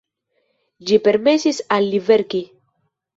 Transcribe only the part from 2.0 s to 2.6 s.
verki.